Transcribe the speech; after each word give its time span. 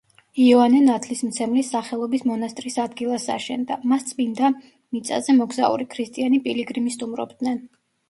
იოანე 0.43 0.79
ნათლისმცემლის 0.85 1.69
სახელობის 1.75 2.25
მონასტრის 2.31 2.79
ადგილას 2.85 3.29
აშენდა, 3.37 3.79
მას 3.93 4.09
წმინდა 4.11 4.53
მიწაზე 4.67 5.41
მოგზაური 5.45 5.91
ქრისტიანი 5.97 6.45
პილიგრიმი 6.51 7.01
სტუმრობდნენ. 7.01 7.67